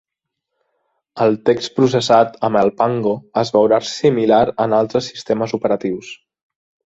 El 1.25 1.35
text 1.49 1.75
processat 1.79 2.39
amb 2.47 2.59
el 2.61 2.71
Pango 2.79 3.13
es 3.41 3.53
veurà 3.57 3.79
similar 3.91 4.41
en 4.67 4.75
altres 4.81 5.11
sistemes 5.13 5.53
operatius. 5.61 6.11